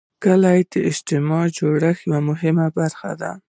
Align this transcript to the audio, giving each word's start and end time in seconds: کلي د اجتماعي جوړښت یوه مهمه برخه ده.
کلي 0.23 0.59
د 0.71 0.73
اجتماعي 0.89 1.49
جوړښت 1.57 2.01
یوه 2.05 2.19
مهمه 2.29 2.65
برخه 2.77 3.11
ده. 3.21 3.31